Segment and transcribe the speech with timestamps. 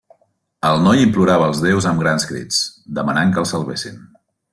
[0.69, 2.63] El noi implorava als déus amb grans crits,
[3.01, 4.01] demanant que el salvessin.